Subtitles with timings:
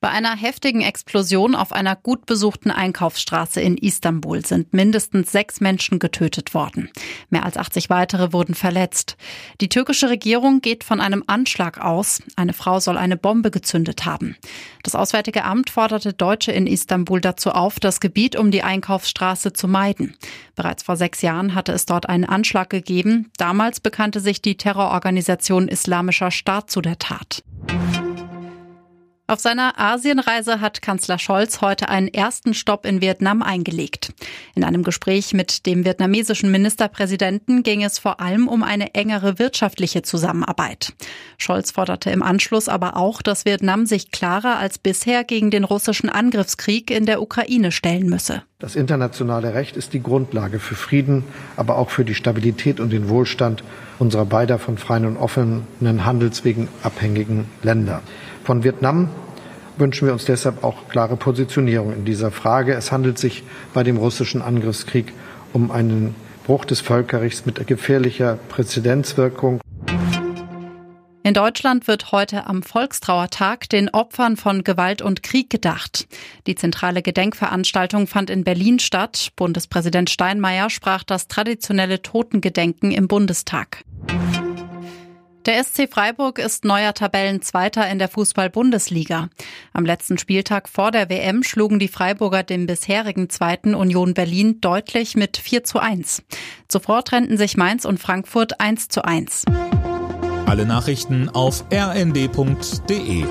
[0.00, 5.98] Bei einer heftigen Explosion auf einer gut besuchten Einkaufsstraße in Istanbul sind mindestens sechs Menschen
[5.98, 6.88] getötet worden.
[7.30, 9.16] Mehr als 80 weitere wurden verletzt.
[9.60, 12.22] Die türkische Regierung geht von einem Anschlag aus.
[12.36, 14.36] Eine Frau soll eine Bombe gezündet haben.
[14.84, 19.66] Das Auswärtige Amt forderte Deutsche in Istanbul dazu auf, das Gebiet um die Einkaufsstraße zu
[19.66, 20.16] meiden.
[20.54, 23.32] Bereits vor sechs Jahren hatte es dort einen Anschlag gegeben.
[23.36, 27.42] Damals bekannte sich die Terrororganisation Islamischer Staat zu der Tat.
[29.30, 34.14] Auf seiner Asienreise hat Kanzler Scholz heute einen ersten Stopp in Vietnam eingelegt.
[34.54, 40.00] In einem Gespräch mit dem vietnamesischen Ministerpräsidenten ging es vor allem um eine engere wirtschaftliche
[40.00, 40.94] Zusammenarbeit.
[41.36, 46.08] Scholz forderte im Anschluss aber auch, dass Vietnam sich klarer als bisher gegen den russischen
[46.08, 48.44] Angriffskrieg in der Ukraine stellen müsse.
[48.60, 51.22] Das internationale Recht ist die Grundlage für Frieden,
[51.54, 53.62] aber auch für die Stabilität und den Wohlstand
[53.98, 58.00] unserer beider von freien und offenen Handelswegen abhängigen Länder.
[58.44, 59.08] Von Vietnam
[59.76, 62.74] wünschen wir uns deshalb auch klare Positionierung in dieser Frage.
[62.74, 63.42] Es handelt sich
[63.74, 65.12] bei dem russischen Angriffskrieg
[65.52, 69.60] um einen Bruch des Völkerrechts mit gefährlicher Präzedenzwirkung.
[71.28, 76.08] In Deutschland wird heute am Volkstrauertag den Opfern von Gewalt und Krieg gedacht.
[76.46, 79.32] Die zentrale Gedenkveranstaltung fand in Berlin statt.
[79.36, 83.84] Bundespräsident Steinmeier sprach das traditionelle Totengedenken im Bundestag.
[85.48, 89.30] Der SC Freiburg ist neuer Tabellenzweiter in der Fußball-Bundesliga.
[89.72, 95.16] Am letzten Spieltag vor der WM schlugen die Freiburger den bisherigen zweiten Union Berlin deutlich
[95.16, 96.22] mit 4 zu 1.
[96.68, 99.46] Zuvor trennten sich Mainz und Frankfurt 1 zu 1.
[100.44, 103.24] Alle Nachrichten auf rnd.de